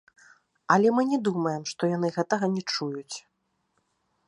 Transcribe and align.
Але 0.75 0.93
мы 0.99 1.03
не 1.09 1.19
думаем, 1.27 1.61
што 1.73 1.91
яны 1.95 2.07
гэтага 2.17 2.45
не 2.57 2.63
чуюць. 2.73 3.17